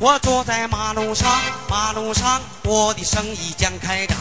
[0.00, 1.28] 我坐在马路上，
[1.68, 4.16] 马路上我的生意将开张。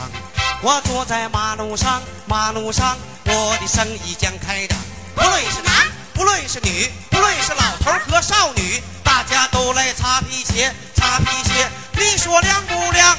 [0.61, 4.77] 我坐在马路上，马路上我的生意将开张。
[5.15, 11.69] 不论是男，不论是女，不论是老头和少女，大家都来擦皮鞋，擦皮鞋。
[11.93, 13.17] 你说亮不亮？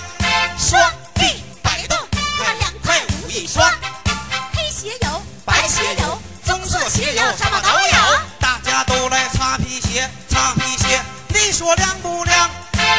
[0.59, 0.79] 双
[1.15, 3.67] 臂摆动，那么两块五一双，
[4.53, 8.21] 黑鞋有，白鞋有，棕色鞋有，什么都有。
[8.39, 11.01] 大家都来擦皮鞋，擦皮鞋。
[11.43, 12.51] 你说亮不亮？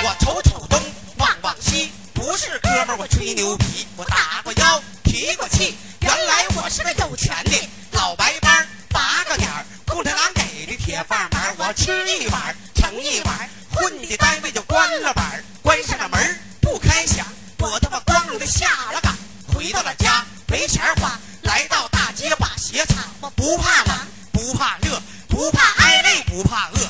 [0.03, 0.81] 我瞅瞅东，
[1.17, 17.23] 望望西，不是哥们儿我吹牛皮，我打过腰，提过气，原来我是个有钱的老白班，八个点儿，共产党给的铁饭碗，我吃一碗盛一碗，混的单位就关了板，关上了门不开响，
[17.59, 19.15] 我他妈光荣的下了岗，
[19.53, 23.03] 回到了家没钱花，来到大街把鞋擦，
[23.35, 23.95] 不怕冷，
[24.31, 26.80] 不怕热，不怕挨累，不怕饿，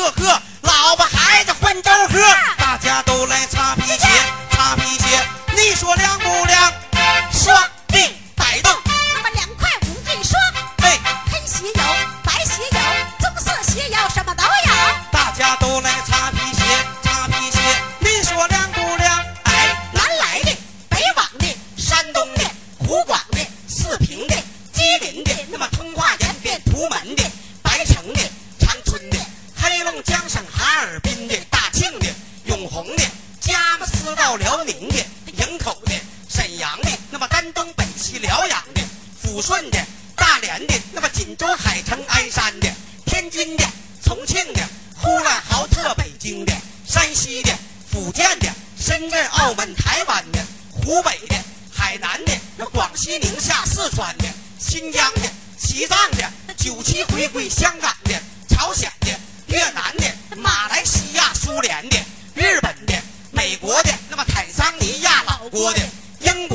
[0.00, 0.42] 呵呵，
[34.40, 34.96] 辽宁的、
[35.36, 35.92] 营口的、
[36.28, 38.80] 沈阳的，那么丹东北西辽阳的、
[39.22, 39.78] 抚顺的、
[40.16, 42.68] 大连的，那么锦州海城鞍山的、
[43.04, 43.64] 天津的、
[44.02, 44.66] 重庆的、
[44.96, 46.52] 呼兰浩特北京的、
[46.86, 47.52] 山西的、
[47.90, 50.38] 福建的、深圳、澳门、台湾的、
[50.70, 51.36] 湖北的、
[51.70, 54.24] 海南的、那广西、宁夏、四川的、
[54.58, 55.20] 新疆的、
[55.58, 58.18] 西藏的、九七回归香港的、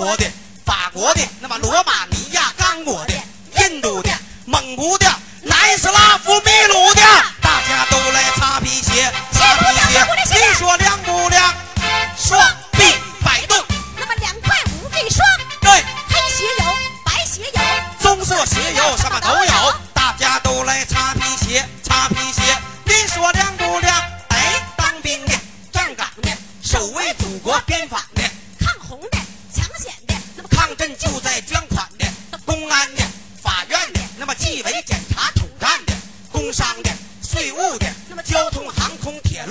[0.05, 0.34] 英国的、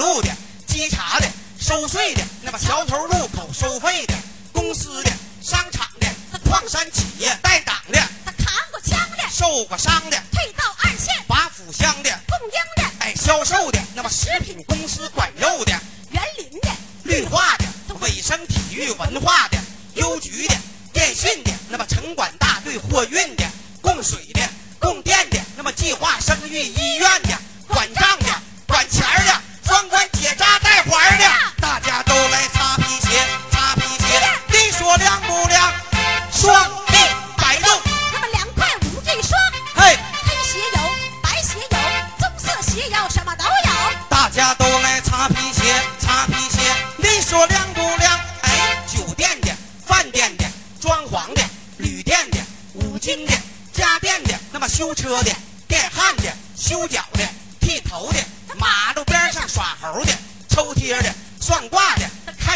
[0.04, 0.28] 路的、
[0.66, 1.26] 稽查的、
[1.58, 4.14] 收税的，那么桥头路口收费的、
[4.52, 5.10] 公司的、
[5.40, 6.06] 商场的、
[6.44, 10.22] 矿山企业带党的、他扛过枪的，受过伤的。
[10.30, 15.72] 退到二线，拔腹香的，供应的，哎，销售的，那么食品公司管肉的、
[16.10, 16.68] 园林的，
[17.04, 17.64] 绿化的、
[18.02, 19.56] 卫生体育文化的、
[19.94, 20.54] 邮局的、
[20.92, 23.44] 电信的，那么城管大队货运的、
[23.80, 24.46] 供水的、
[24.78, 28.26] 供电的，那么计划生育医院的、管账的、
[28.66, 29.40] 管钱儿的、
[29.74, 31.24] 专管结扎带环的，
[31.60, 35.72] 大家都来擦皮鞋，擦皮鞋，你说亮不亮？
[36.30, 36.94] 双臂
[37.36, 37.80] 摆动，
[38.12, 39.32] 那么两块五一双，
[39.74, 39.98] 嘿。
[40.22, 40.80] 黑鞋有，
[41.20, 41.78] 白鞋有，
[42.20, 43.72] 棕色鞋有，什么都有。
[44.08, 48.20] 大家都来擦皮鞋，擦皮鞋，你说亮不亮？
[48.42, 49.52] 哎，酒店的、
[49.84, 50.44] 饭店的、
[50.80, 51.42] 装潢的、
[51.78, 52.38] 旅店的、
[52.74, 53.32] 五金的、
[53.72, 55.32] 家电的，那么修车的、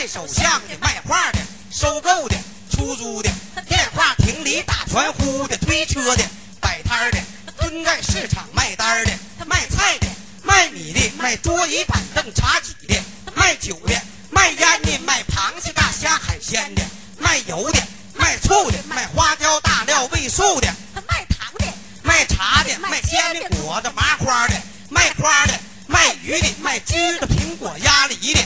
[0.09, 1.39] 手相的、卖画的、
[1.71, 2.37] 收购的、
[2.71, 3.31] 出租的、
[3.69, 6.25] 电话亭里打传呼的、推车的、
[6.61, 7.19] 摆摊的、
[7.59, 9.13] 蹲在市场卖单的、
[9.47, 10.07] 卖菜的。
[10.45, 12.99] 卖米的，卖桌椅板凳茶几的，
[13.35, 13.95] 卖酒的，
[14.31, 16.83] 卖烟的，卖螃蟹大虾海鲜的，
[17.19, 17.83] 卖油的，
[18.15, 20.75] 卖醋的，卖花椒大料味素的，
[21.07, 21.67] 卖糖的，
[22.03, 24.55] 卖茶的，卖煎饼果子麻花的，
[24.89, 25.53] 卖花的，
[25.87, 28.41] 卖鱼的，卖橘子苹果鸭梨，的，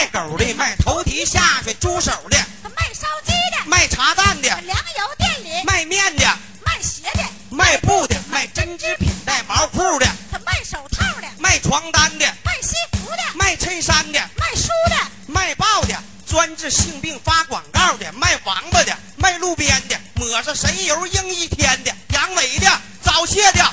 [0.00, 5.62] 卖狗的，卖头蹄下水猪手的，他卖烧鸡的，卖茶蛋的，粮油店里。
[5.66, 6.24] 卖面的，
[6.64, 14.18] 卖鞋的，卖布的，卖针织品带毛裤的，他卖手套的，卖床单的，卖西服的，卖衬衫的。
[14.38, 15.94] 卖书的，卖报的，
[16.26, 23.70] 专治性病发广告的，卖王八的，卖路边的，抹上神油硬一天的，阳痿的，早泄的，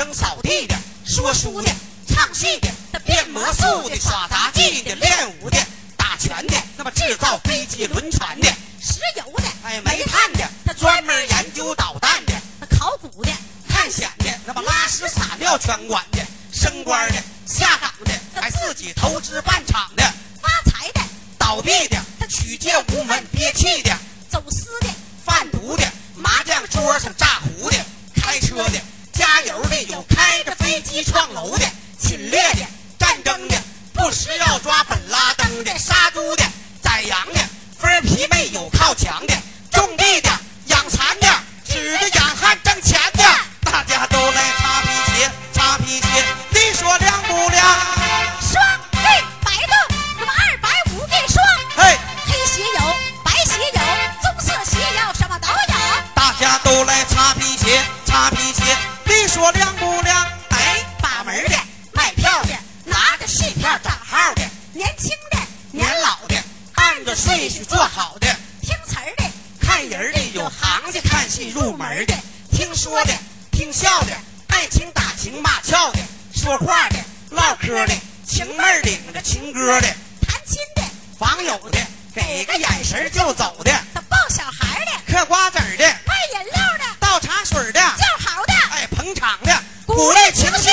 [0.00, 0.74] 生扫地的，
[1.04, 1.70] 说书的，
[2.08, 2.70] 唱戏的，
[3.04, 5.58] 变魔术的，耍杂技的，练武的，
[5.96, 8.48] 打拳的，那么制造飞机轮船的，
[8.80, 12.32] 石油的，哎，煤炭的，他专门研究导弹的，
[12.78, 13.30] 考古的，
[13.68, 20.02] 探险的，那么拉屎撒尿全管的，升官的，下岗的，还自己投资办厂的，
[20.40, 21.00] 发财的，
[21.36, 23.94] 倒闭的，他取借无门憋气的，
[67.40, 68.26] 必须做好的。
[68.60, 69.24] 听词儿的
[69.58, 72.14] 看人的有行家看戏入门的。
[72.52, 73.14] 听说的
[73.50, 74.12] 听笑的
[74.48, 75.98] 爱情打情骂俏的。
[76.34, 76.96] 说话的
[77.30, 77.94] 唠嗑的
[78.26, 79.88] 情妹领着情歌的。
[80.28, 80.82] 谈亲的
[81.20, 81.78] 网友的
[82.14, 83.72] 给个眼神就走的。
[84.06, 85.84] 抱小孩的嗑瓜子的。
[85.86, 87.80] 卖饮料的倒茶水的。
[87.80, 89.62] 叫好的哎捧场的。
[89.86, 90.68] 鼓励情绪